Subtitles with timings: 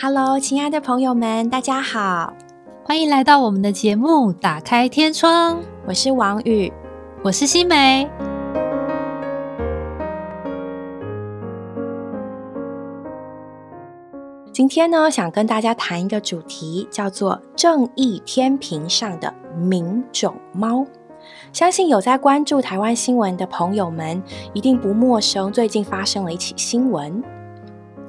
[0.00, 2.32] Hello，亲爱的朋友们，大家好，
[2.84, 5.56] 欢迎来到我们的节目《打开天窗》。
[5.88, 6.72] 我是王宇，
[7.24, 8.08] 我是新梅。
[14.52, 20.86] 今天呢，想跟大家谈一个主题，叫做“正义天平上的名种猫”。
[21.52, 24.22] 相信有在关注台湾新闻的朋友们，
[24.52, 25.50] 一定不陌生。
[25.52, 27.20] 最近发生了一起新闻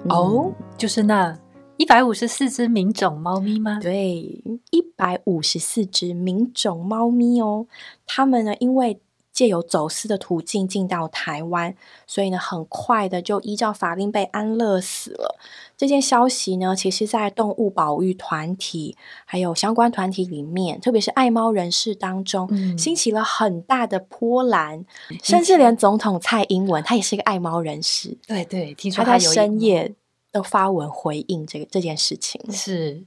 [0.07, 1.35] 哦，就是那
[1.79, 3.79] 一百五十四只名种猫咪吗？
[3.81, 7.67] 对，一百五十四只名种猫咪哦，
[8.05, 8.99] 它们呢，因为。
[9.31, 11.73] 借由走私的途径进到台湾，
[12.05, 15.39] 所以呢，很快的就依照法令被安乐死了。
[15.77, 24.83] 这件消息呢，其实，在动物保育团体还有相关团体里面，特别是爱猫人士当中，嗯兴起了很大的波澜。
[25.23, 28.17] 甚至连总统蔡英文，他也是一个爱猫人士。
[28.27, 29.93] 对对，听说他在深夜
[30.31, 32.41] 都发文回应这个这件事情。
[32.51, 33.03] 是。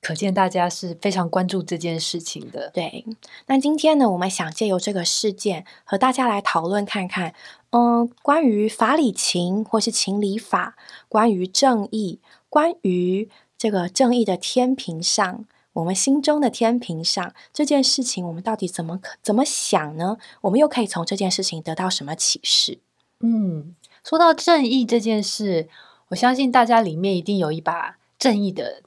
[0.00, 2.70] 可见大家是非常关注这件事情的。
[2.74, 3.06] 对，
[3.46, 7.34] 那今天呢，我们想借由这个事件和大家来讨论看看，
[7.70, 10.76] 嗯，关于法理情或是情理法，
[11.08, 20.18] 关于正义，关于这个正义的天平上，我们心中的天平上这件事情，我们到底怎么可怎么想呢？
[20.42, 22.78] 我们又可以从这件事情得到什么启示？
[23.20, 23.74] 嗯，
[24.04, 25.70] 说到正义这件事，
[26.14, 28.82] 我相信大家里面一定有一把正义的。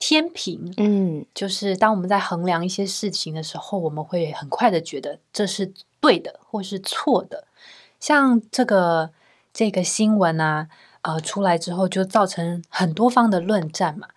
[0.00, 7.46] 天平，嗯，就是当我们在衡量一些事情的时候，我们会很快的觉得这是对的或是错的。
[8.00, 9.10] 像这个
[9.52, 10.68] 这个新闻啊，
[11.02, 14.08] 呃，出来之后就造成很多方的论战嘛。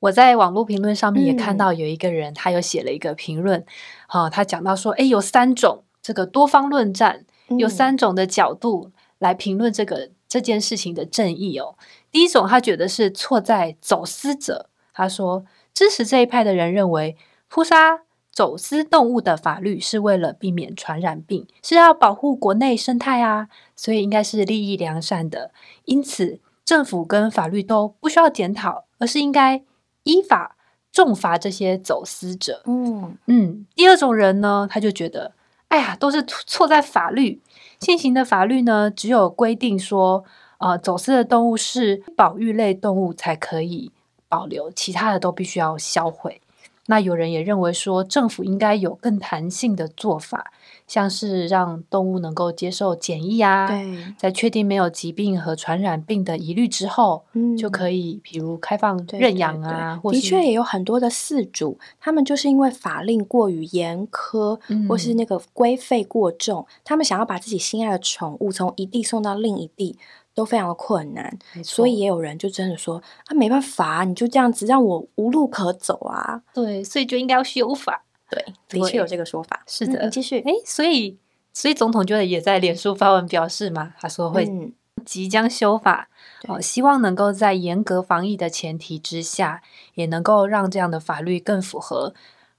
[0.00, 3.64] 我在网络评论上面也看到有一个人，他有写了一个评论，
[4.08, 7.24] 啊，他讲到说，哎，有三种这个多方论战，
[7.56, 11.76] 有三种的角度来评论这个这件事情的正义哦。
[12.10, 14.68] 第一种，他觉得是错在走私者。
[14.92, 17.16] 他说：“支持这一派的人认为，
[17.48, 18.02] 扑杀
[18.32, 25.52] 走私动物的法律是为了避免传染病，是要保护国内生态啊，所以应该是利益良善的。
[25.84, 29.62] 因此，政府跟法律都不需要检讨，而是应该
[30.02, 30.56] 依法
[30.90, 33.66] 重罚这些走私者。”嗯嗯。
[33.76, 35.34] 第二种人呢，他就觉得
[35.68, 37.40] ：“哎呀，都是错在法律。
[37.80, 40.24] 现行的法律呢，只有规定说，
[40.58, 43.92] 呃，走私的动物是保育类动物才可以。”
[44.30, 46.42] 保留其他的都必须要销毁。
[46.84, 50.52] 那有人也认为说，政府应该有更弹性的做法，
[50.88, 57.24] 像是让动物能够接受检疫啊，对在确定没有疾病和传染病的疑虑之后，
[57.56, 60.00] 就可以，比如开放认养啊。
[60.10, 69.96] 的确也有很多的饲主，他们就是因为法令过于严苛，或是那个规费过重，他们想要把自己心爱的宠物从一地送到另一地。
[70.34, 76.40] 都非常的困难，所以也有人就真的说啊，没办法，你就这样子让我无路可走啊。
[76.54, 78.04] 对，所以就应该要修法。
[78.28, 79.62] 对，的确有这个说法。
[79.66, 80.40] 是的，继续。
[80.40, 81.18] 哎，所以，
[81.52, 84.72] 所以总统就也在脸书发文表示嘛，他说会
[85.04, 86.08] 即将修法，
[86.48, 89.62] 哦，希望能够在严格防疫的前提之下，
[89.94, 92.14] 也能够让这样的法律更符合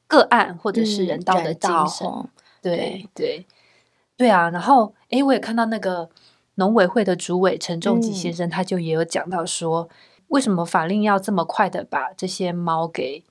[0.08, 2.08] 个案或者是人道的精神。
[2.62, 3.46] 对对
[4.18, 6.10] 对啊，然后哎，我也看到那个。
[6.56, 9.88] 农委会的主委陈仲吉先生，他就也有讲到说，
[10.28, 13.24] 为什么法令要这么快的把这些猫给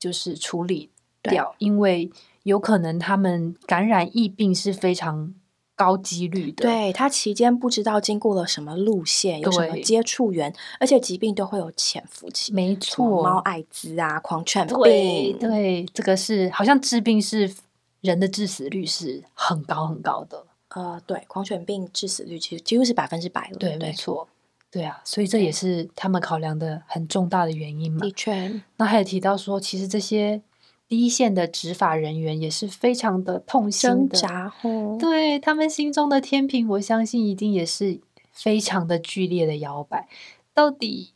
[0.00, 0.90] 就是处理
[1.22, 1.54] 掉？
[1.58, 2.10] 因为
[2.42, 5.34] 有可能他们感染疫病是非常
[5.74, 6.64] 高几率的。
[6.64, 12.52] 对他期间不知道经过了什么路线，有什么接触源，而且疾病都会有潜伏期。
[12.52, 17.52] 没错，猫艾滋啊，狂犬病，对，这个是好像治病是
[18.00, 20.44] 人的致死率是很高很高的。
[20.74, 23.58] 呃，对，狂犬病致死率其实几乎是百分之百了。
[23.58, 24.26] 对，没错，
[24.70, 28.00] 对啊，所以这也是他们考量的很重大的原因嘛。
[28.00, 30.40] 的确，那还有提到说，其实这些
[30.92, 34.20] 第一线的执法人员也是非常的痛心的，
[34.98, 37.98] 对他们心中的天平，我相信一定也是
[38.30, 40.06] 非常的剧烈的摇摆。
[40.52, 41.14] 到底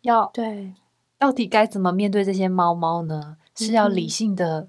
[0.00, 0.72] 要对，
[1.18, 3.36] 到底该怎么面对这些猫猫呢？
[3.54, 4.68] 是要理性的。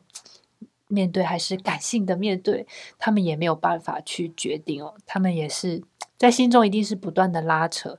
[0.90, 2.68] 面对还是感性的面对，
[3.00, 4.96] 他们也没有办法去决定哦。
[5.06, 5.82] 他们也是
[6.18, 7.98] 在心中一定是不断的拉扯，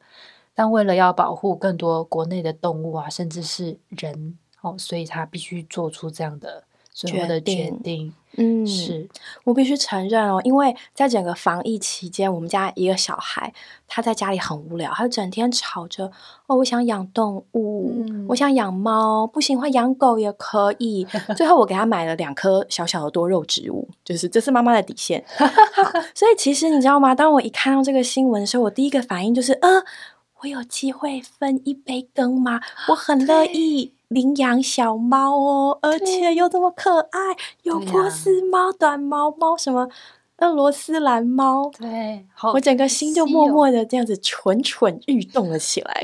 [0.55, 8.15] 但为了要保护更多国内的动物啊，甚至是人哦，所以他必须做出这样的最后的决定。
[8.39, 9.07] 嗯，是
[9.45, 13.53] 我必须承认哦，因为在整个防疫期间，我们家一个小孩
[13.87, 16.11] 他在家里很无聊，他就整天吵着
[16.47, 17.93] 哦，我想养动物，
[18.29, 21.07] 我想养猫，不行，话养狗也可以。
[21.37, 25.23] 最后我给他买了两颗小小的多肉植物，就是这是妈妈的底线。
[26.17, 27.15] 所以其实你知道吗？
[27.15, 29.85] 当我一看到这个新闻的时候，我第一个反应就是，呃，
[30.41, 32.63] 我有机会分一杯羹吗？
[32.89, 37.19] 我很乐意领养小猫哦，而且又这么可爱，
[37.63, 39.89] 有波斯猫、短毛猫什么。
[40.39, 46.03] 俄罗斯蓝猫，对，我整个心就默默的这样子蠢蠢欲动了起来。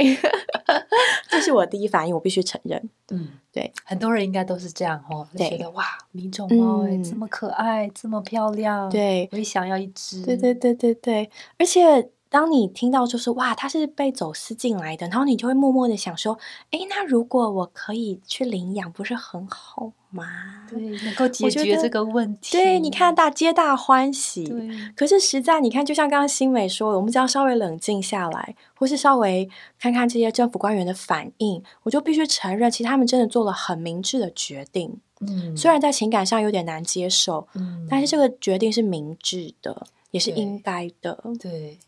[1.29, 2.89] 这是我第一反应，我必须承认。
[3.11, 10.23] 嗯，对，很多人应该都是这样哦，觉得哇，名种猫哎，这么可爱，这么漂亮，对，我也想要一只。
[10.25, 11.29] 对对对对对，
[11.59, 12.11] 而且。
[12.31, 16.39] 当你听到就是哇，他是被走私进来的，然后你就会默默的想说，
[16.71, 20.25] 哎，那如果我可以去领养，不是很好吗？
[20.69, 22.57] 对，能够解决这个问题。
[22.57, 24.45] 对，你看大皆大欢喜。
[24.45, 24.69] 对。
[24.95, 29.49] 可是实在你看，就像刚刚新美说的，我们只要稍微冷静下来，或是稍微
[29.79, 35.01] 看看这些政府官员的反应，我就必须承认，其实他们真的做了很明智的决定。
[35.21, 35.57] 嗯。
[35.57, 41.23] 虽然在情感上有点难接受，嗯，但是这个决定是明智的，也是应该的。
[41.41, 41.79] 对。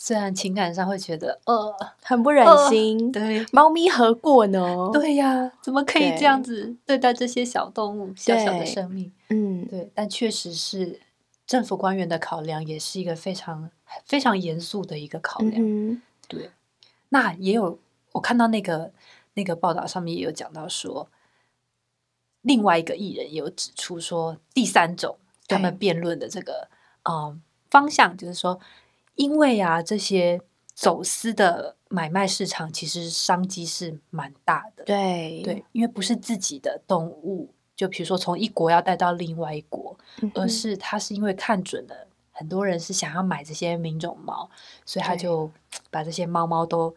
[0.00, 4.88] 虽然情感上会觉得呃很不忍心，对，猫咪何过呢？
[4.92, 9.12] 对呀，怎么可以这样子对待这些小动物、小小的生命？
[9.30, 11.00] 嗯，对，但确实是
[11.48, 13.68] 政府官员的考量，也是一个非常
[14.04, 16.00] 非常严肃的一个考量。
[16.28, 16.52] 对，
[17.08, 17.80] 那也有
[18.12, 18.92] 我看到那个
[19.34, 21.08] 那个报道上面也有讲到说，
[22.42, 25.18] 另外一个艺人也有指出说，第三种
[25.48, 26.68] 他们辩论的这个
[27.02, 28.60] 嗯方向就是说。
[29.18, 30.40] 因为啊，这些
[30.74, 34.84] 走私的买卖市场其实商机是蛮大的。
[34.84, 39.96] 对对，因为不是自己的动物，就比如说从一国要带到另外一国，
[40.34, 44.48] 而是他是因为看准了很多人是想要买这些名种猫，
[44.86, 45.50] 所以他就
[45.90, 46.94] 把这些猫猫都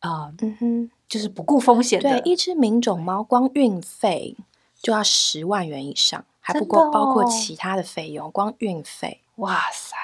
[0.00, 2.10] 啊，嗯哼，就是不顾风险的。
[2.10, 4.36] 对，一只名种猫光运费
[4.82, 9.96] 就要十万元以上，还不过包括其他的费用，光运费，哇塞！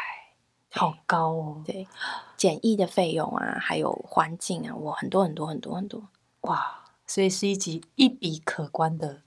[0.79, 1.63] 好高哦！
[1.65, 1.89] 对，
[2.37, 6.09] 检疫的费用啊，还有环境啊，我很多很多很多很多
[6.43, 6.85] 哇！
[7.05, 9.23] 所以是一笔一笔可观的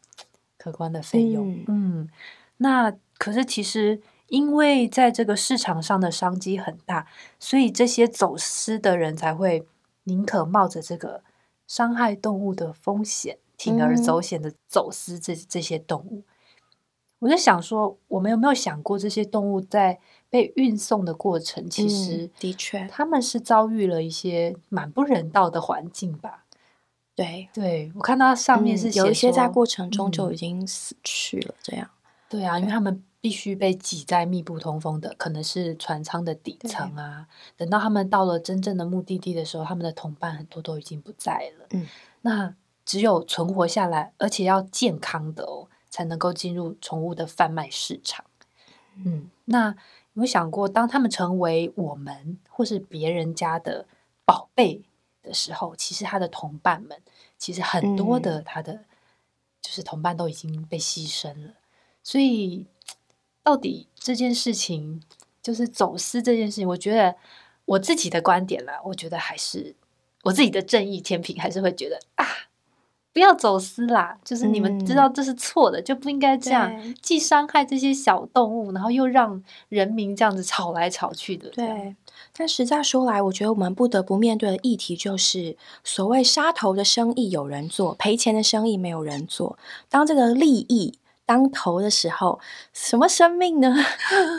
[0.57, 1.63] 可观的费用。
[1.67, 2.09] 嗯，
[2.57, 7.07] 那可是其实因为在这个市场上的商机很大，
[7.37, 9.67] 所以这些走私的人才会
[10.03, 11.23] 宁可冒着这个
[11.67, 16.23] 伤害动物的风险，铤而走险的走私这这些动物。
[17.19, 19.99] 我在想说，我们有没有想过这些动物在
[20.31, 26.45] 被运送的过程，其实的确他们是遭遇了一些蛮不人道的环境吧？
[27.13, 31.87] 对，对我看到上面是有一些在过程中就已经死去了，这样。
[32.27, 37.27] 对啊，因为他们必须被挤在密不通风的，可能是船舱的底层啊。
[37.55, 41.67] 等到他们到了真正的目的地的时候，他们的同伴很多都已经不在了。
[41.71, 41.87] 嗯，
[42.21, 42.55] 那
[42.85, 45.67] 只有存活下来，而且要健康的哦。
[45.93, 48.23] 才能够进入宠物的贩卖市场。
[49.03, 49.75] 嗯，那
[50.13, 53.87] 有想过，当他们成为我们或是别人家的
[54.25, 54.83] 宝贝
[55.23, 57.01] 的时候，其实他的同伴们，
[57.37, 58.85] 其实很多的他的
[59.61, 61.53] 就是同伴都已经被牺牲了。
[62.03, 62.65] 所以，
[63.41, 65.01] 到底这件事情，
[65.41, 67.15] 就是走私这件事情，我觉得
[67.65, 69.75] 我自己的观点啦，我觉得还是
[70.23, 72.25] 我自己的正义天平，还是会觉得啊。
[73.13, 74.17] 不要走私啦！
[74.23, 76.71] 就是你们知道这是错的，就不应该这样，
[77.01, 81.49] 既伤害这些小动物，然后又让人民这样子吵来吵去的。
[81.49, 81.93] 对，
[82.33, 89.57] 但实在说来，我觉得我们不得不面对的议题就是，所谓杀头的生意有人做，赔钱的生意没有人做。
[89.89, 92.39] 当这个利益当头的时候，
[92.71, 93.75] 什么生命呢？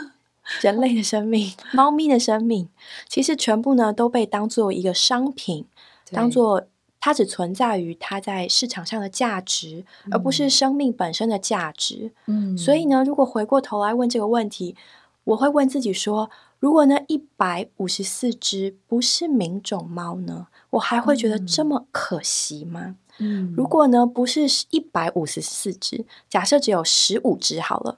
[0.61, 2.67] 人类的生命、猫咪的生命，
[3.07, 5.65] 其实全部呢都被当做一个商品，
[6.11, 6.65] 当做。
[7.05, 12.13] 它只存在于它在市场上的价值，而不是生命本身的价值。
[12.27, 14.77] 嗯，所以呢，如果回过头来问这个问题，
[15.25, 16.29] 我会问自己说：
[16.59, 22.95] 如果呢一百五十四只不是名种猫呢，我还会觉得这么可惜吗？
[23.17, 27.97] 嗯，如果呢不是一百五十四只，假设只有十五只好了。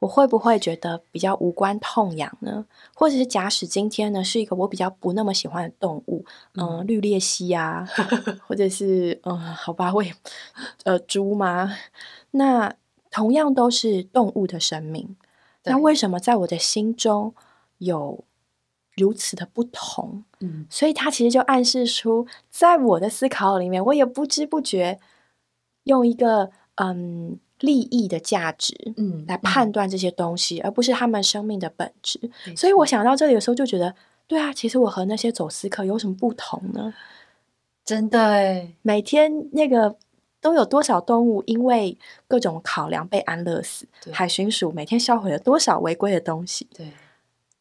[0.00, 2.64] 我会不会觉得比较无关痛痒呢？
[2.94, 6.24] 或者是假使今天呢是一个我比较不那么喜欢的动物，
[6.54, 7.84] 嗯，绿鬣蜥啊，
[8.46, 10.14] 或者是嗯，好吧，我也
[10.84, 11.76] 呃猪吗？
[12.30, 12.72] 那
[13.10, 15.16] 同样都是动物的生命，
[15.64, 17.34] 那为什么在我的心中
[17.78, 18.24] 有
[18.94, 20.22] 如此的不同？
[20.40, 25.00] 嗯，所以它其实就暗示出，在我的思考里面，我也不知不觉
[25.84, 27.40] 用一个嗯。
[27.60, 32.18] 利益的价值，嗯，来判断这些东西，而不是他们生命的本质。
[32.56, 33.94] 所以我想到这里的时候，就觉得，
[34.26, 36.94] 对啊，其实我和那些走私客有什么不同呢？
[37.84, 39.96] 真的哎，每天那个
[40.40, 41.96] 都有多少动物因为
[42.26, 43.86] 各种考量被安乐死？
[44.12, 46.68] 海巡署每天销毁了多少违规的东西？
[46.76, 46.92] 对，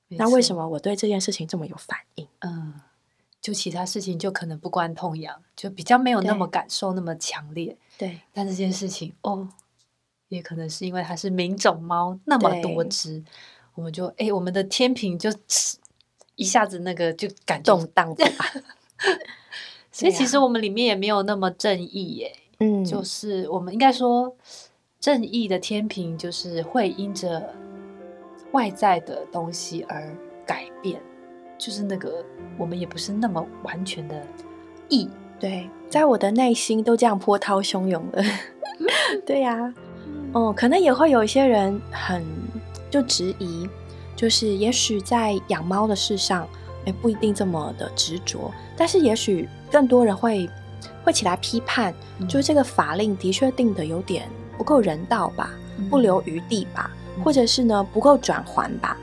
[0.10, 2.28] 那为什么我对这件事情这么有反应？
[2.40, 2.74] 嗯。
[3.40, 7.78] 就其他事情就可能不关痛痒，就比较没有那么感受那么强烈。
[7.98, 9.48] 对，但这件事情哦，
[10.30, 13.24] 也可能是因为它是名种猫那么多只，
[13.76, 15.30] 我们就哎，我们的天平就
[16.36, 18.26] 一下子那个就感动荡吧。
[19.92, 22.36] 所以其实我们里面也没有那么正义耶。
[22.60, 24.36] 嗯，就是我们应该说
[25.00, 27.54] 正义的天平，就是会因着
[28.52, 30.16] 外在的东西而
[30.46, 31.02] 改变。
[31.58, 32.24] 就是那个，
[32.56, 34.28] 我们也不是那么完全的
[34.90, 35.10] 义。
[35.40, 38.24] 对，在我的内心都这样波涛汹涌了。
[39.26, 39.74] 对呀，
[40.34, 42.24] 哦，可能也会有一些人很
[42.90, 43.68] 就质疑，
[44.16, 46.48] 就是也许在养猫的事上，
[46.86, 50.50] 哎，不一定这么的执着，但是也许更多人会
[51.04, 51.94] 会起来批判，
[52.28, 55.52] 就是这个法令的确定的有点不够人道吧，
[55.90, 56.92] 不留余地吧，
[57.24, 58.98] 或者是呢不够转还吧，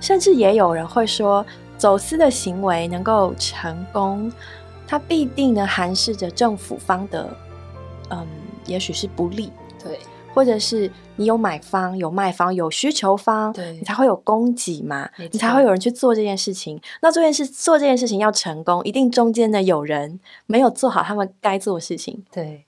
[0.00, 1.44] 甚至也有人会说。
[1.78, 4.32] 走私的行为能够成功，
[4.88, 7.36] 它必定呢含示着政府方的，
[8.08, 8.26] 嗯，
[8.64, 9.65] 也许是不利，对，
[10.36, 16.78] 或者是你有买方、有卖方、有需求方，对，你才会有供给嘛，你才会有人去做这件事情。
[17.00, 22.22] 那这件事做这件事情要成功，一定中间呢有人没有做好他们该做的事情。
[22.30, 22.66] 对，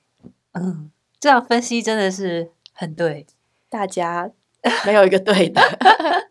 [0.54, 3.26] 嗯，这样分析真的是很对，
[3.68, 4.32] 大家。
[4.84, 5.62] 没有一个对的，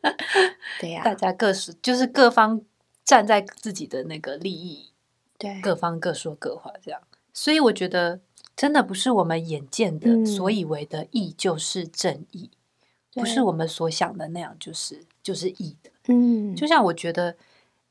[0.82, 2.62] 对呀，大家各是就是各方
[3.06, 4.91] 站在自己的那个利益，
[5.39, 7.00] 对，各方各说各话这样，
[7.34, 8.20] 所以我觉得
[8.58, 12.50] 真的不是我们眼见的所以为的义就是正义，
[13.14, 17.38] 不是我们所想的那样就是就是义的，嗯，就像我觉得，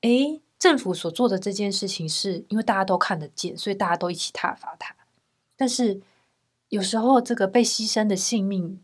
[0.02, 4.94] 诶，政府所做的这件事情是因为大家都看得见，所以大家都一起挞伐它，
[5.56, 6.02] 但是
[6.68, 8.78] 有时候这个被牺牲的性命。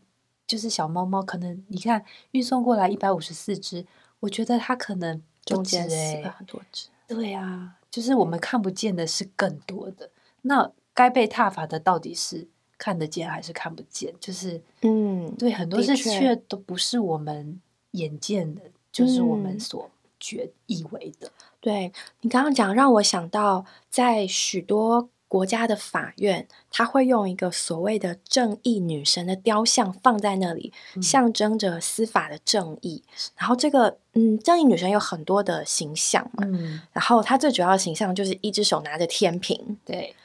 [0.45, 3.87] 就是小猫猫，可能你看运送过来一百五十四只，
[4.19, 6.89] 我觉得它可能中间死了很多只。
[7.07, 10.11] 对啊，就是我们看不见的是更多的。
[10.41, 12.47] 那该被踏伐的到底是
[12.77, 14.13] 看得见还是看不见？
[14.19, 17.59] 就是嗯，对，很多事却都不是我们
[17.91, 21.31] 眼见的，就是我们所觉以为的。
[21.59, 25.09] 对你刚刚讲，让我想到在许多。
[25.25, 30.71] 国家的法院，他会用一个所谓的正义女神的雕像放在那里，
[31.01, 33.01] 象征着司法的正义。
[33.35, 36.47] 然后这个，嗯，正义女神有很多的形象嘛，
[36.91, 40.15] 然后她最主要的形象就是一只手拿着天平，对。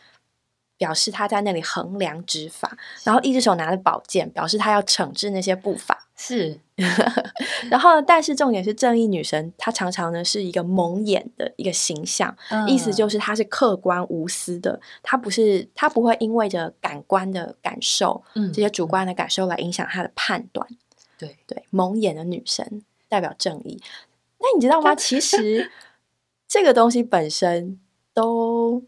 [0.79, 6.07] 表示他在那里衡量执法，然后一只手拿着宝剑，表示他要惩治那些不法。
[6.17, 6.59] 是，
[7.71, 20.67] 然后但是重点是正义女神，她常常呢是一个蒙眼的一个形象，意思就是她是客观无私的，她不是她不会因为着感官的感受，这些主观的感受来影响她的判断。
[21.17, 23.81] 对对，蒙眼的女神代表正义。
[24.39, 24.95] 那你知道吗？
[24.99, 25.71] 其实
[26.49, 27.79] 这个东西本身
[28.13, 28.83] 都。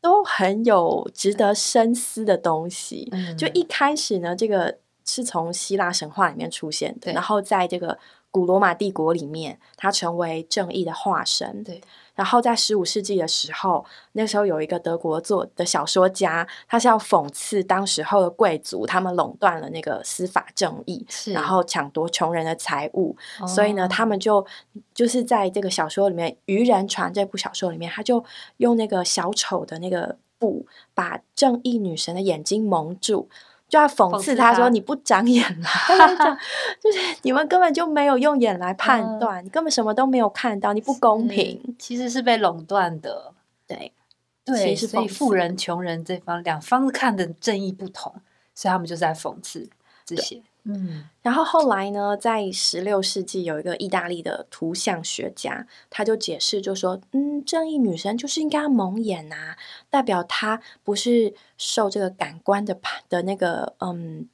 [0.00, 3.10] 都很有值得深思的东西。
[3.36, 7.98] 就一开始呢，这个是从希腊神话里面出现的，然后在这个
[8.38, 11.64] 古罗马帝国里面，他成为正义的化身。
[11.64, 11.80] 对。
[12.14, 23.16] 然后在十五世纪的时候，那时候有一个德国做的小说家，他是要讽刺当时候的贵族，他们垄断了那个司法正义，然后抢夺穷人的财物，
[23.46, 24.46] 所以呢，他们就
[24.94, 28.24] 就是在这个小说里面《愚人船》这部小说里面，他就
[28.58, 33.28] 用那个小丑的那个布，把正义女神的眼睛蒙住。
[33.68, 35.68] 就要讽刺他说：“你不长眼了，
[36.82, 41.76] 就是你们根本就没有用眼来判断，你根本什么都没有看到，你不公平。
[41.78, 43.34] 其实是被垄断的，
[43.66, 43.92] 对
[44.44, 48.14] 对，所以富人穷人这方两方看的正义不同，
[48.54, 49.68] 所以他们就在讽刺
[50.04, 59.56] 这些。”嗯，然后后来呢，在十六世纪有一个意大利的图像学家，他就解释，就说，嗯，正义女神就是应该蒙眼呐，
[59.88, 64.28] 代表她不是受这个感官的的那个嗯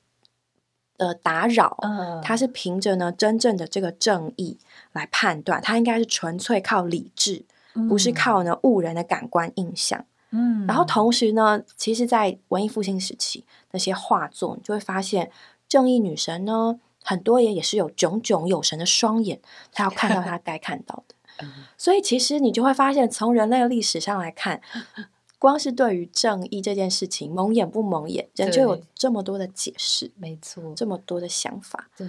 [0.99, 4.59] 的打扰，嗯，她是凭着呢真正的这个正义
[4.93, 7.45] 来判断，她应该是纯粹靠理智，
[7.88, 15.31] 不是靠呢误人的感官印象，嗯，然后同时呢，其实，在文艺复兴时期那些画作，你就会发现。
[15.75, 19.40] 正义女神呢，很多也也是有炯炯有神的双眼，
[19.73, 21.16] 她要看到她该看到的。
[21.76, 24.62] 所以其实你就会发现，从人类历史上来看，
[25.37, 31.90] 光是对于正义这件事情，蒙眼不蒙眼，人就有这么多的解释，没错，这么多的想法。
[31.97, 32.07] 对，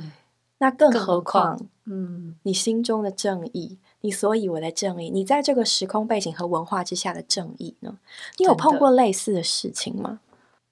[0.60, 7.98] 那更何况，嗯，你心中的正义，你所以为的正义，你在这个时空背景和文化之下的正义呢？
[8.38, 10.20] 你有碰过类似的事情吗？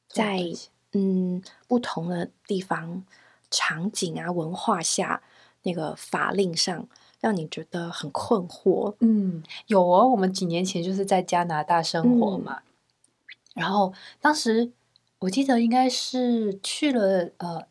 [0.08, 0.54] 在。
[0.94, 3.04] 嗯，不同的地方、
[3.52, 5.22] 场景啊、文化下，
[5.64, 6.88] 那个法令上
[7.20, 8.96] 让你觉得很困惑？
[9.00, 10.08] 嗯，有哦。
[10.08, 12.62] 我们几年前就是在加拿大生活嘛，
[13.56, 14.72] 然后当时
[15.20, 17.66] 我记得应该是去了呃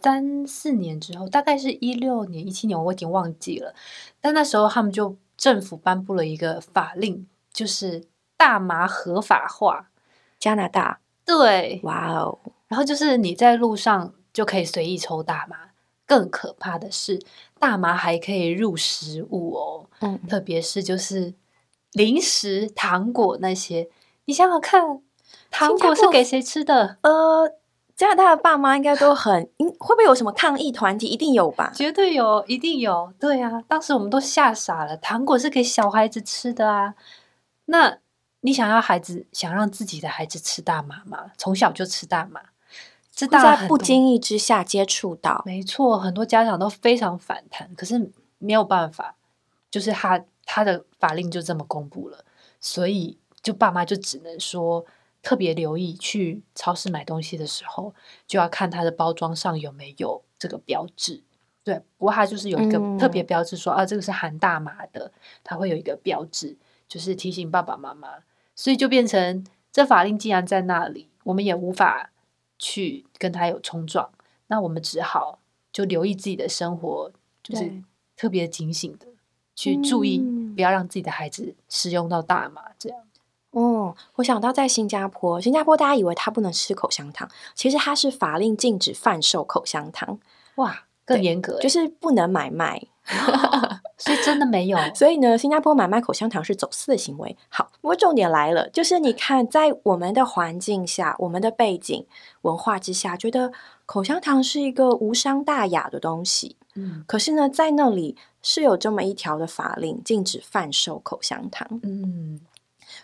[0.00, 3.74] 三四年之后，大概是一六年、一七年，我已经忘记了。
[4.20, 9.90] 但那时候他们就政府颁布了一个法令，就是大麻合法化。
[10.38, 12.38] 加拿大对，哇哦！
[12.68, 15.56] 然后就是你在路上就可以随意抽大麻。
[16.04, 17.22] 更可怕的是，
[17.58, 19.86] 大麻还可以入食物哦。
[20.00, 21.32] 嗯，特别是就是
[21.92, 23.88] 零食、糖果那些。
[24.26, 25.00] 你想想看，
[25.50, 26.98] 糖果是给谁吃的？
[27.02, 27.50] 呃，
[27.96, 29.44] 加拿大的爸妈应该都很，
[29.78, 31.06] 会不会有什么抗议团体？
[31.06, 31.72] 一定有吧？
[31.74, 33.14] 绝对有，一定有。
[33.18, 34.96] 对啊，当时我们都吓傻了。
[34.98, 36.94] 糖果是给小孩子吃的啊，
[37.66, 38.01] 那。
[38.44, 41.30] 你想要孩子想让自己的孩子吃大麻吗？
[41.38, 42.40] 从小就吃大麻，
[43.14, 49.14] 这在不经意之下接触到，没错，很多家长都非常反弹，可是没有办法，
[49.70, 52.24] 就是他他的法令就这么公布了，
[52.60, 54.84] 所以就爸妈就只能说
[55.22, 57.94] 特别留意去超市买东西的时候，
[58.26, 61.22] 就要看它的包装上有没有这个标志。
[61.62, 65.12] 对，不过它就是有一个特别标志，说啊这个是含大麻的，
[65.44, 66.56] 它会有一个标志，
[66.88, 68.08] 就是提醒爸爸妈妈。
[68.54, 72.10] 所以就变成，这法令既然在那里，我们也无法
[72.58, 74.10] 去跟他有冲撞，
[74.48, 75.38] 那我们只好
[75.72, 77.10] 就留意自己的生活，
[77.42, 77.82] 就是
[78.16, 79.06] 特别警醒的
[79.54, 80.18] 去注意，
[80.54, 82.98] 不要让自己的孩子使用到大麻这样。
[83.50, 90.18] 哦，我想到在新加坡，新加坡大家以为他不能吃口香糖，其实他是法令禁止贩售口香糖，
[90.54, 92.82] 哇，更严格，就是不能买卖。
[94.04, 97.36] 所以真的没有，所以呢，新加坡买卖口香糖是走私的行为。
[97.48, 102.04] 好，不过重点来了，就是你看，在我们的环境下、我们的背景
[102.40, 103.52] 文化之下，觉得
[103.86, 106.56] 口香糖是一个无伤大雅的东西。
[106.74, 111.80] 嗯，可是呢，在那里是有这么一条的法令，禁止贩售口香糖。
[111.84, 112.40] 嗯，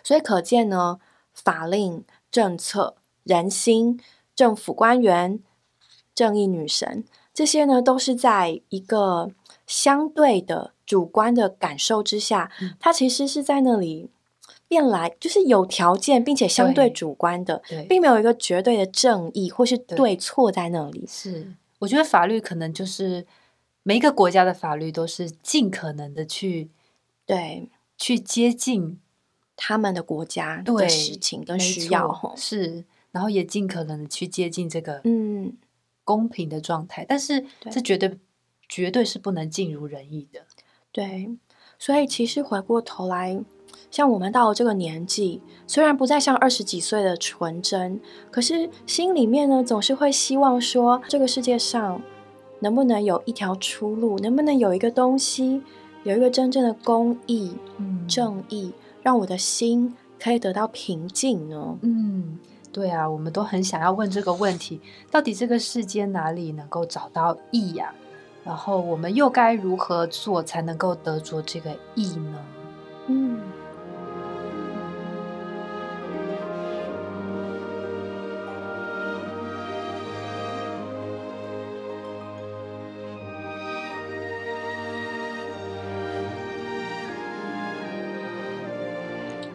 [0.03, 0.99] 所以可见呢，
[1.33, 3.97] 法令、政策、人心、
[4.35, 5.39] 政府官员、
[6.13, 9.31] 正义女神，这些呢，都是在一个。
[9.69, 14.09] 相对的主观的感受之下，它其实是在那里
[14.67, 21.05] 变来，就是有条件并且相对主观的，并没有一个绝对的正义或是对错在那里。
[21.07, 23.27] 是，我觉得法律可能就是
[23.83, 26.71] 每一个国家的法律都是尽可能的去
[27.27, 28.99] 对去接近
[29.55, 35.53] 他们的国家的事情跟需要，是，然后也尽可能的去接近这个嗯
[36.03, 38.17] 公平的状态，但是这绝对。
[38.69, 40.41] 绝对是不能尽如人意的，
[40.91, 41.35] 对。
[41.81, 43.41] 所以其实回过头来，
[43.89, 52.01] 像我们到了这个年纪，虽然不再像二十几岁的纯真，可是心里面呢，总是会希望说，这个世界上
[52.59, 55.63] 能不能有一条出路，能不能有一个东西，
[56.03, 57.55] 有一个真正的公义、
[58.09, 61.77] 正义，让我的心可以得到平静呢？
[61.81, 62.37] 嗯，
[62.73, 67.95] 对啊，我们都很想要问这个问题：到底这个世间哪里能够找到义呀？
[68.43, 72.39] 然后我们又该如何做才能够得着这个意呢？
[73.07, 73.39] 嗯，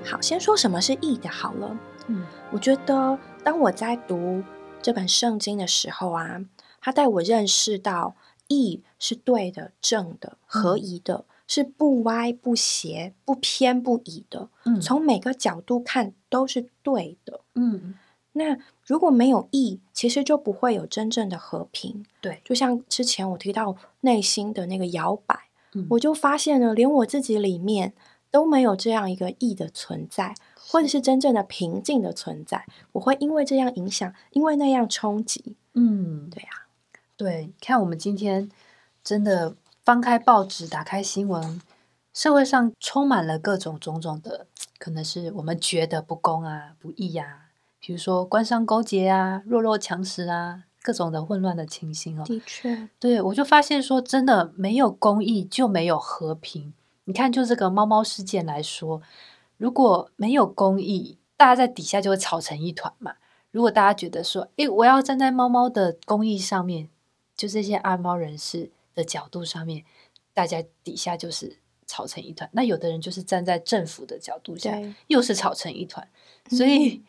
[0.04, 1.76] 好，先说什么是义的，好了。
[2.06, 4.44] 嗯，我觉得当我在读
[4.80, 6.40] 这本圣经的时候啊，
[6.80, 8.14] 他带我认识到。
[8.48, 14.48] 义是对的、正的、合宜的，是不歪不斜、不偏不倚的。
[14.64, 17.40] 嗯，从每个角度看都是对的。
[17.54, 17.94] 嗯，
[18.32, 22.04] 那如果没有义，其实就不会有真正的和平。
[22.20, 25.38] 对，就像之前我提到内心的那个摇摆，
[25.90, 27.94] 我就发现了，连我自己里面
[28.30, 32.66] 都没有这样一个义的存在，或者是真正的平静的存在。
[32.92, 35.56] 我会因为这样影响，因为那样冲击。
[35.74, 36.63] 嗯，对呀。
[37.16, 38.50] 对，看我们今天
[39.04, 41.62] 真的翻开报纸，打开新闻，
[42.12, 44.48] 社会上充满了各种种种的，
[44.78, 52.24] 可能是我们觉得不公啊、不义啊，比如说官商勾结啊、弱肉强食啊，各种的混乱的情形哦。
[52.24, 56.74] 的确，对我就发现说，真的没有公义就没有和平。
[57.04, 59.00] 你看，就这个猫猫事件来说，
[59.56, 63.14] 如果没有公义，大家在底下就会吵成一团嘛。
[63.52, 66.88] 如果大家觉得说，诶，我要站在猫猫的公益上面。
[67.36, 69.84] 就这些爱猫人士的角度上面，
[70.32, 72.48] 大家底下就是吵成一团。
[72.52, 76.08] 那有的人就是站在政府的角度下，又是吵成一团。
[76.50, 77.02] 所以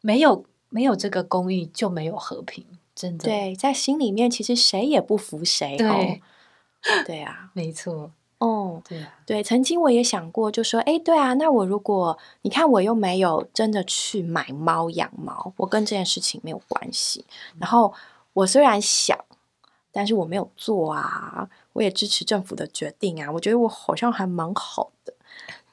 [0.00, 2.64] 没有没有这个公益，就没有和平。
[2.94, 5.76] 真的，对，在心里面其实谁也不服谁。
[5.76, 6.20] 对，
[7.06, 8.10] 对啊，没错。
[8.38, 17.24] 哦，对啊，对，曾经我也想过，就说，哎，对啊，那我如果你看我又没有真的去买猫养猫，我跟这件事情没有关系。
[17.58, 17.92] 然后
[18.32, 19.16] 我虽然想，
[19.98, 25.12] 但是我没有做啊，我也支持政府的决定啊，我觉得我好像还蛮好的。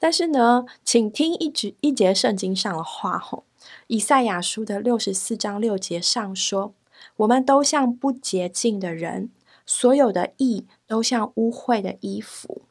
[0.00, 3.44] 但是呢，请听一节一节圣经上的话吼，
[3.86, 6.74] 以赛亚书的六十四章六节上说
[7.18, 9.30] ：“我们都像不洁净的人，
[9.64, 12.62] 所有的义都像污秽的衣服。”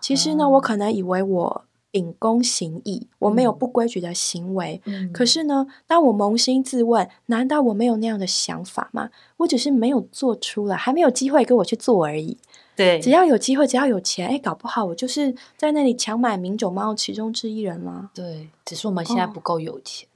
[0.00, 4.80] 其实呢，我可能以为我秉公行义，我没有不规矩的行为。
[5.12, 9.10] 可是呢，当我扪心自问，难道我没有那样的想法吗？
[9.38, 12.38] 我只是没有做出来，还没有机会给我去做而已。
[12.76, 18.10] 对，只要有机会，只要有钱，哎，搞不好我就是在那里抢买名种猫其中之一人了。
[18.14, 20.08] 对，只是我们现在不够有钱，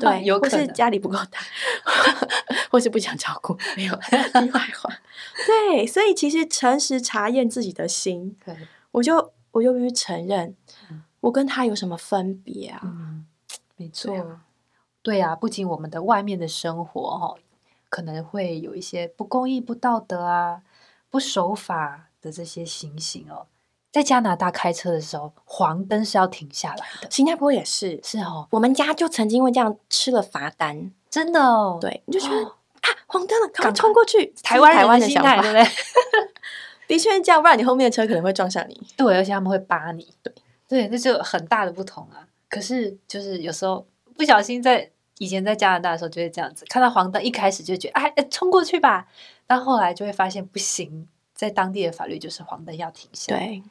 [0.00, 1.40] 对， 有可能家里不够大，
[2.70, 4.90] 或是不想照顾，没有 题外话。
[5.44, 8.54] 对，所以其实诚实查验自己的心，对，
[8.92, 10.54] 我就我就必须承认，
[11.24, 12.80] 我跟他有什么分别啊？
[12.84, 13.26] 嗯，
[13.76, 14.40] 没错，
[15.02, 17.38] 对啊，不仅我们的外面的生活哦，
[17.88, 20.62] 可能会有一些不公义、不道德啊。
[21.10, 23.46] 不守法的这些情形哦，
[23.92, 27.08] 在加拿大开车的时候，黄灯是要停下来的。
[27.08, 28.48] 新加坡也是，是哦。
[28.50, 31.78] 我们家就曾经因为这样吃了罚单，真的哦。
[31.80, 34.34] 对，你就觉得啊，黄灯了，赶快冲过去。
[34.42, 35.64] 台湾台湾的心态，对不对？
[36.88, 38.84] 的确这样，不然你后面的车可能会撞上你。
[38.96, 40.12] 对，而且他们会扒你。
[40.20, 40.34] 对，
[40.68, 42.28] 对，那就很大的不同啊。
[42.48, 49.08] 可是就是有时候不小心在以前在加拿大的时候就会这样子，看到黄灯一开始就觉得哎，冲过去吧。
[49.46, 53.36] 但后来就会发现不行，在当地的法律就是黄灯要停下。
[53.36, 53.62] 对，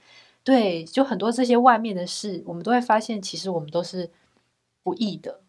[0.43, 4.11] 对，就很多这些外面的事，我们都会发现，其实我们都是
[4.83, 5.41] 不易的。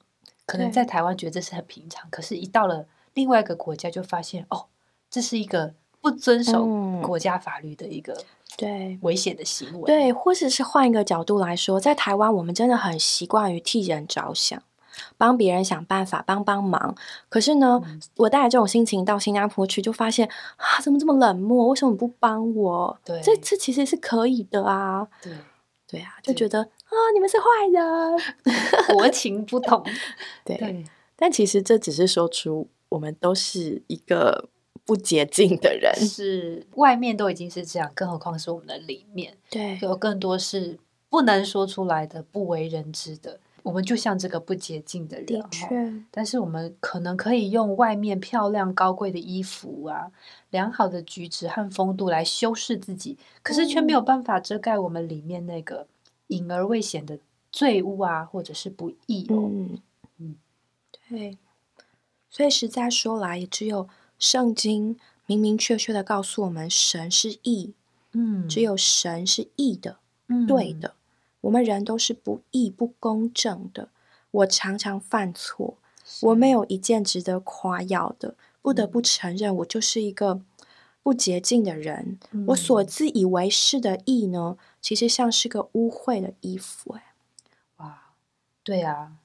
[0.47, 4.67] 可能在台湾觉得这是很平常，可是一到了另外一个国家，就发现哦，
[5.11, 5.75] 这是一个
[6.05, 6.67] 不遵守
[7.03, 8.15] 国家法律的一个
[8.59, 9.87] 对危险的行为。
[9.87, 14.63] 对，或者是换一个角度来说，在台湾我们真的很习惯于替人着想。
[15.17, 16.95] 帮别人想办法，帮帮忙。
[17.29, 17.83] 可是呢，
[18.17, 21.67] 我带着这种心情到新加坡去，就发现啊，怎么这么冷漠？
[21.69, 22.97] 为什么不帮我？
[23.05, 25.09] 对，这这其实是可以的啊。
[25.21, 25.33] 对，
[25.89, 29.85] 对啊，就觉得啊，你们是坏人， 国情不同。
[30.45, 30.85] 对，
[31.17, 34.49] 但其实这只是说出我们都是一个
[34.85, 39.37] 不洁净的人，是外面都已经是这样，更何况是我们的里面。
[39.49, 43.41] 对，有更多是不能说出来的、不为人知的。
[43.63, 45.95] 我们就像这个不洁净的人，的确。
[46.11, 50.13] 但是我们可能可以用外面漂亮高贵的衣服啊，
[50.51, 55.87] 良好的举止和风度来修饰自己，可是却没有办法遮盖我们里面那个
[56.27, 57.19] 隐而未显的
[57.51, 59.49] 罪恶啊，或者是不义哦。
[59.51, 59.79] 嗯
[60.19, 60.37] 嗯，
[61.09, 61.39] 对。
[62.29, 63.89] 所以实在说来，也只有
[64.25, 67.75] 圣经明明确确的告诉我们，神是义，
[68.13, 70.95] 嗯，只有神是义的，嗯，对的。
[71.43, 73.91] 我们人都是不义不公正的，
[74.31, 75.77] 我常常犯错，
[76.23, 80.41] 我没有一件值得夸耀的，不得不承认，我就是一个
[81.03, 82.19] 不洁净的人。
[82.47, 86.95] 我所自以为是的义呢，其实像是个污秽的衣服。
[86.95, 87.13] 哎，
[87.77, 88.15] 哇，
[88.63, 89.19] 对啊，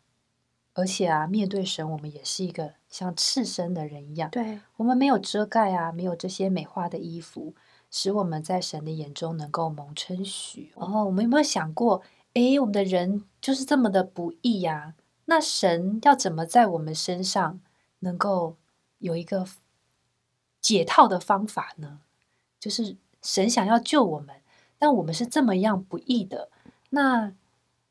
[0.74, 7.54] 而且啊，面对神，我们也是一个像赤身的人一样，对我们没有遮盖啊，没有这些美化的衣服。
[7.92, 10.72] 使我们在神的眼中能够蒙称许。
[10.76, 14.94] 哦，我们有没有想过，诶，我们的人就是这么的不易呀？
[15.26, 17.60] 那神要怎么在我们身上
[18.02, 18.58] 能够
[19.00, 19.48] 有一个
[20.62, 22.02] 解套的方法呢？
[22.60, 24.36] 就是神想要救我们，
[24.78, 26.52] 但我们是这么样不易的，
[26.92, 27.34] 那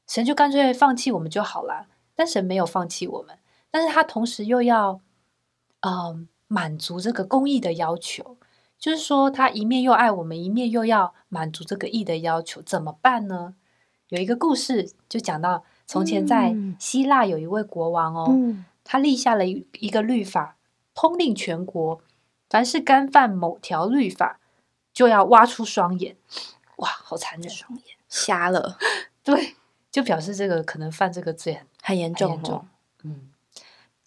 [0.07, 1.89] 神就干脆放弃我们就好了。
[2.15, 3.37] 但神没有放弃我们，
[3.71, 5.01] 但是他同时又要，
[5.81, 8.37] 嗯，满足这个公益的要求。
[8.79, 13.55] 就是说，他一面又爱我们，一面又要满足这个义的要求，怎么办呢？
[14.09, 18.55] 有一个故事就讲到，从前在希腊有一位国王哦，
[18.85, 20.57] 他立下了一一个律法，
[20.95, 22.01] 通令全国，
[22.49, 24.39] 凡是干犯某条律法，
[24.93, 26.17] 就要挖出双眼。
[26.77, 28.79] 哇，好残忍，双眼瞎了。
[29.25, 29.57] 对，
[29.91, 32.65] 就表示这个可能犯这个罪很很严重哦。
[33.03, 33.29] 嗯，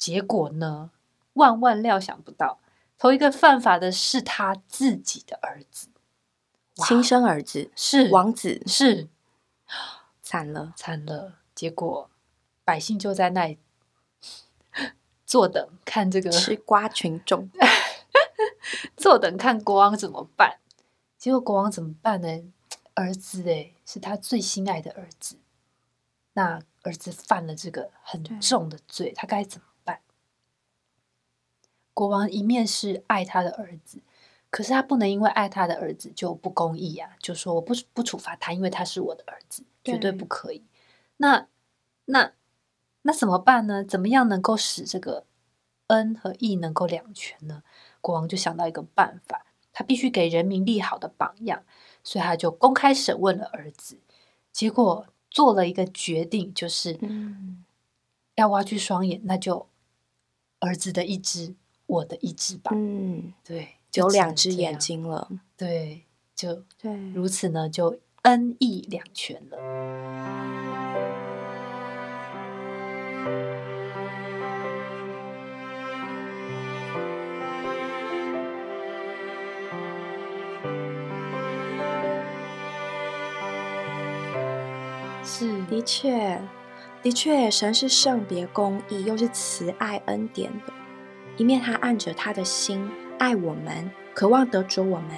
[0.01, 0.89] 结果呢，
[1.33, 2.57] 万万料想不到。
[2.97, 5.89] 头一个犯法的是他自己的儿子，
[6.73, 9.09] 亲生儿子是王子，是
[10.23, 11.35] 惨了，惨了。
[11.53, 12.09] 结果
[12.65, 13.59] 百姓就在那里
[15.23, 17.51] 坐等看这个吃瓜群众，
[18.97, 20.57] 坐等看国王怎么办。
[21.15, 22.51] 结果国王怎么办呢？
[22.95, 25.37] 儿子诶，是他最心爱的儿子，
[26.33, 29.67] 那儿子犯了这个很重的罪，他该怎么？
[31.93, 34.01] 国王一面是爱他的儿子，
[34.49, 40.63] 可是他不能因为爱他的儿子就不公义啊，就说我不不处罚他，因为他是我的儿子，绝对不可以。
[41.17, 41.47] 那
[42.05, 42.31] 那
[43.03, 43.83] 那怎么办呢？
[43.83, 45.25] 怎么样能够使这个
[45.87, 47.63] 恩和义能够两全呢？
[47.99, 51.63] 国王就想到一个办法，他必须给人民立好的榜样，
[52.03, 53.99] 所以他就公开审问了儿子，
[54.51, 56.99] 结果做了一个决定，就是
[58.35, 59.67] 要挖去双眼，那就
[60.59, 61.55] 儿子的一只，
[61.91, 62.71] 我的一只吧。
[62.73, 63.67] 嗯，对。
[63.95, 65.27] 有两只眼睛了，
[65.57, 69.57] 对，就对，如此呢，就恩义两全了。
[85.21, 86.41] 是，的确，
[87.03, 90.71] 的确，神是圣别公义，又是慈爱恩典的，
[91.41, 92.87] 一面他按着他的心。
[93.17, 95.09] 爱我们，渴望得着我们，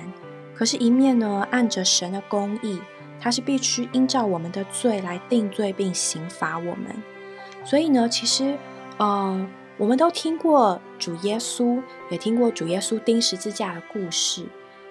[0.56, 2.80] 可是，一面呢，按着神的公义，
[3.20, 6.96] 他是必须依照我们的罪来定罪并刑罚我们。
[7.66, 8.58] 所以呢，其实，
[8.98, 9.46] 呃，
[9.78, 14.46] 我们都听过主耶稣，也听过主耶稣钉十字架的故事，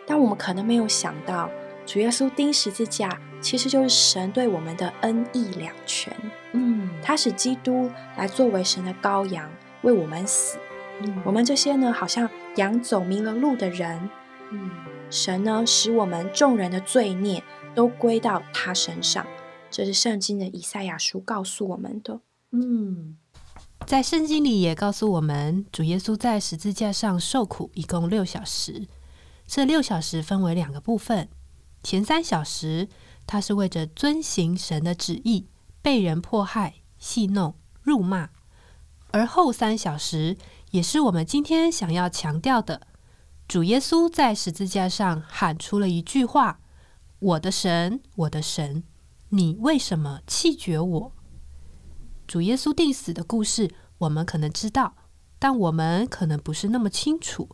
[0.07, 1.49] 但我们可能没有想到，
[1.87, 6.15] 主耶稣钉十字架其实就是神对我们的恩义两全。
[6.53, 9.51] 嗯，他使基督来作为神的羔羊，
[9.83, 10.59] 为我们死。
[11.25, 14.09] 我们这些呢，好像羊走迷了路的人，
[14.51, 14.71] 嗯，
[15.11, 17.43] 神呢，使我们众人的罪孽
[17.75, 19.27] 都归到他身上。
[19.71, 22.21] 这是圣经的以赛亚书告诉我们的。
[22.51, 23.17] 嗯，
[23.87, 28.87] 在圣经里也告诉我们，主耶稣在十字架上受苦一共六小时。
[29.47, 31.29] 这六小时分为两个部分，
[31.83, 32.89] 前三小时
[33.27, 35.47] 他是为着遵行神的旨意，
[35.81, 38.29] 被人迫害、戏弄、辱骂，
[39.11, 40.37] 而后三小时。
[40.73, 42.87] 也是我们今天想要强调的。
[43.47, 46.61] 主耶稣在十字架上喊出了一句话
[47.21, 48.83] ：“我的神，我的神，
[49.29, 51.13] 你为什么弃绝我？”
[52.27, 54.95] 主耶稣定死的故事，我们可能知道，
[55.39, 57.51] 但我们可能不是那么清楚。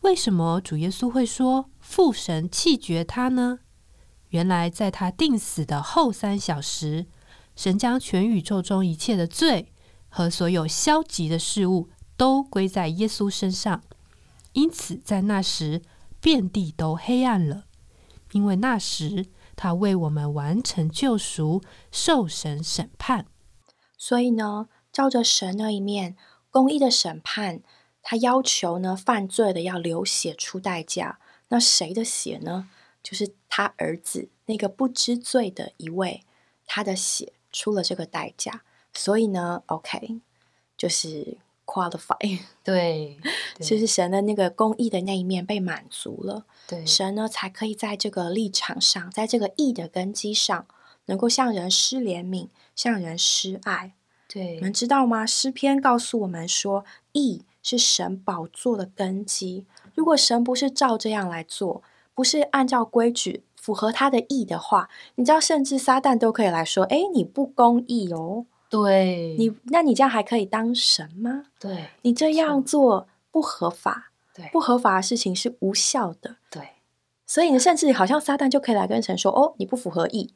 [0.00, 3.58] 为什么主耶稣会说父神弃绝他呢？
[4.30, 7.04] 原来在他定死的后三小时，
[7.54, 9.70] 神将全宇宙中一切的罪
[10.08, 11.90] 和所有消极的事物。
[12.16, 13.82] 都归在耶稣身上，
[14.52, 15.82] 因此在那时
[16.20, 17.64] 遍地都黑暗了，
[18.32, 23.26] 因为那时他为我们完成救赎，受神审判。
[23.98, 26.16] 所以呢，照着神那一面
[26.50, 27.62] 公义的审判，
[28.02, 31.18] 他要求呢犯罪的要流血出代价。
[31.48, 32.68] 那谁的血呢？
[33.02, 36.22] 就是他儿子那个不知罪的一位，
[36.66, 38.62] 他的血出了这个代价。
[38.92, 40.20] 所以呢，OK，
[40.76, 41.38] 就是。
[41.72, 43.16] Qualify 对，
[43.58, 50.66] 就是神的那个公义的那一面被满足了，对，神呢才可以在这个立场上，在这个义的根基上，
[51.06, 53.94] 能够向人施怜悯，向人施爱。
[54.28, 55.24] 对，你们知道吗？
[55.24, 59.64] 诗篇告诉我们说，义是神宝座的根基。
[59.94, 61.82] 如果神不是照这样来做，
[62.14, 71.44] 不是按照规矩符合他的意的话，你知道，甚至撒旦都可以来说：“哎，你不公义哦。”对你，那你这样还可以当神吗？
[71.60, 76.70] 对，你这样做不合法，对，不合法的事情是无效的，对。
[77.26, 80.32] 所以你，甚至好像撒旦就可以来跟神说：“哦，你不符合意，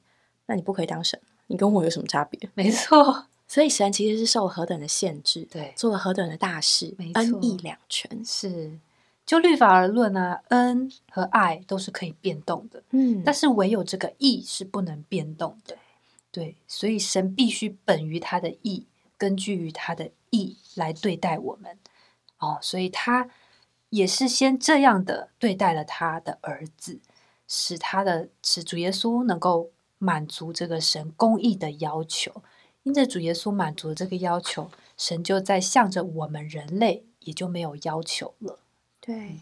[0.47, 8.23] 那你不可以当神，你跟我有什么差别？”没错， 所以神其实是受何等的限制，对，做了何等的大事，恩义两全。
[8.23, 8.79] 是，
[9.25, 15.77] 就律法而论呢，恩和爱都是可以变动的，嗯，但是唯有这个义是不能变动的。
[16.37, 18.85] 对，所以神必须本于他的意，
[19.17, 21.79] 根据于他的意来对待我们。
[22.37, 23.31] 哦，所以他
[23.89, 27.01] 也是先这样的对待了他的儿子，
[27.49, 32.43] 使他的使主耶稣能够满足这个神公义的要求。
[32.83, 38.59] 因着主耶稣满足这个要求，神就在向着我们人类也就没有要求了。
[39.01, 39.41] 对，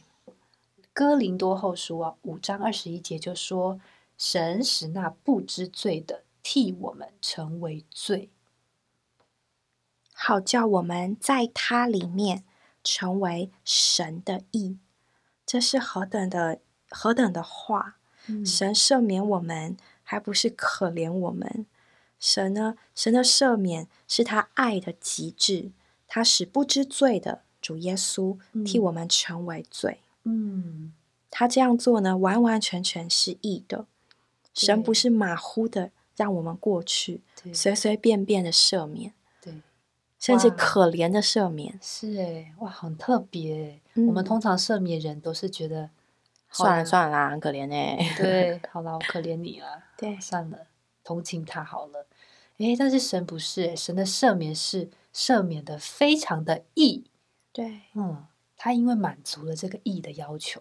[0.92, 3.80] 哥林多后书啊，五章二十一节就说
[4.16, 8.30] ：“神使那不知罪的。”替我们成为罪，
[10.12, 12.44] 好叫我们在他里面
[12.84, 14.78] 成为神的义。
[15.46, 17.96] 这是何等的何等的话！
[18.44, 21.66] 神赦免我们，还不是可怜我们？
[22.20, 22.76] 神呢？
[22.94, 25.72] 神的赦免是他爱的极致，
[26.06, 30.00] 他使不知罪的主耶稣替我们成为罪。
[30.24, 30.92] 嗯，
[31.30, 33.86] 他这样做呢，完完全全是义的。
[34.52, 35.90] 神不是马虎的。
[36.16, 37.22] 让我们过去，
[37.52, 39.62] 随随便便的赦免，对，
[40.18, 43.80] 甚至可怜的赦免，是哎，哇，很特别。
[43.94, 45.90] 我们通常赦免人都是觉得
[46.50, 48.14] 算了算了啦，很可怜哎。
[48.16, 49.82] 对，好了，我可怜你了。
[49.98, 50.66] 对，算了，
[51.02, 52.06] 同情他好了。
[52.58, 57.04] 哎，但是神不是，神的赦免是赦免的非常的义。
[57.52, 60.60] 对，嗯，他因为满足了这个义的要求，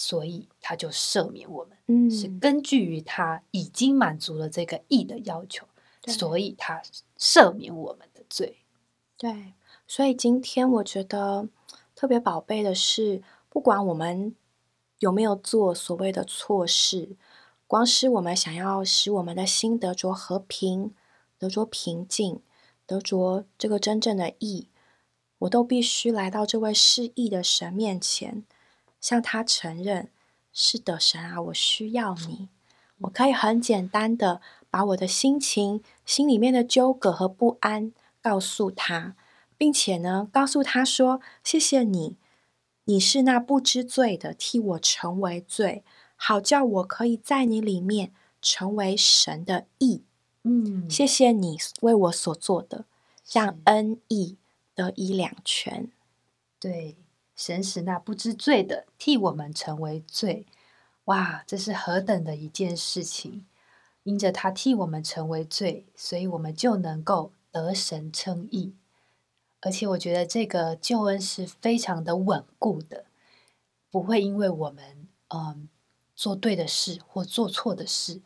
[0.00, 1.76] 所以他就赦免我们。
[1.88, 5.66] 嗯，是根据于他已经满足了这个义的要求，
[6.06, 6.80] 所以他
[7.18, 8.56] 赦免我们的罪。
[9.18, 9.52] 对，
[9.86, 11.50] 所以今天我觉得
[11.94, 14.34] 特别宝贝的是，不管我们
[15.00, 17.10] 有没有做所谓的错事。
[17.66, 20.94] 光是我们想要使我们的心得着和平、
[21.38, 22.40] 得着平静、
[22.86, 24.68] 得着这个真正的义，
[25.40, 28.44] 我都必须来到这位示意的神面前，
[29.00, 30.10] 向他承认：
[30.52, 32.48] 是的，神啊，我需要你。
[32.98, 39.16] 我可以很简单的把我的心情、心里面的纠葛和不安告诉他，
[39.56, 42.16] 并且呢，告诉他说：谢谢你，
[42.84, 45.82] 你是那不知罪的，替我成为罪。
[46.22, 50.02] 好叫我可以在你里面成为神的义，
[50.42, 52.84] 嗯，谢谢你为我所做的，
[53.32, 54.36] 让恩义
[54.74, 55.90] 得以两全。
[56.58, 56.98] 对，
[57.40, 60.44] 神使那不知罪的替我们成为罪，
[61.06, 63.46] 哇，这是何等的一件事情！
[64.02, 68.74] 因着他替我们成为罪，所以我们就能够得神称义。
[69.62, 73.06] 而且我觉得这个救恩是非常的稳固的，
[73.90, 75.68] 不会因为我们，嗯。
[76.16, 78.20] 做对的事或做错的事，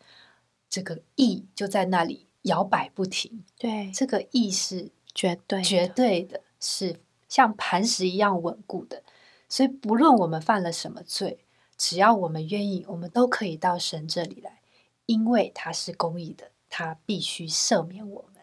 [0.69, 3.45] 这个意就在那里摇摆不停。
[3.57, 6.97] 对，这个意是绝对、绝对的，是
[7.35, 9.03] 像磐石一样稳固的。
[9.49, 11.41] 所以，不论我们犯了什么罪，
[11.77, 14.61] 只要我们愿意，我们都可以到神这里来，
[15.07, 18.41] 因为他是公义的，他必须赦免我们。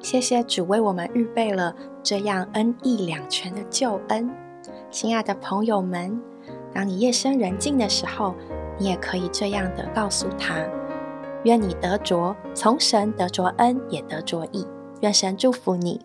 [0.00, 4.30] 谢谢主为我们预备了这样恩义两全的救恩，
[4.88, 6.22] 亲爱的朋友们。
[6.72, 8.32] 当你夜深人静的时候，
[8.78, 10.64] 你也可以这样的告诉他：
[11.42, 14.64] 愿你得着从神得着恩，也得着义。
[15.00, 16.04] 愿神祝福你。